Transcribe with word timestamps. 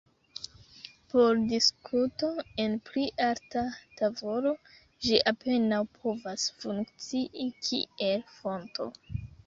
Por 1.13 1.41
diskuto 1.51 2.29
en 2.63 2.73
pli 2.89 3.03
alta 3.27 3.63
tavolo, 4.01 4.55
ĝi 5.07 5.21
apenaŭ 5.35 5.85
povas 6.03 6.51
funkcii 6.65 7.49
kiel 7.69 8.31
fonto. 8.41 8.95